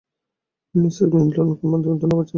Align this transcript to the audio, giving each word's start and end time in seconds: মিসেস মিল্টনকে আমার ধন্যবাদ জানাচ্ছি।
মিসেস 0.75 1.09
মিল্টনকে 1.13 1.63
আমার 1.65 1.79
ধন্যবাদ 1.81 1.99
জানাচ্ছি। 2.03 2.29